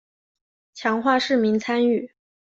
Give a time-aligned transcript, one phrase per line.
[0.73, 2.11] 强化市民参与